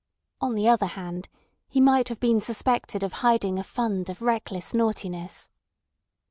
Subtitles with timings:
[0.41, 1.29] On the other hand,
[1.69, 5.51] he might have been suspected of hiding a fund of reckless naughtiness.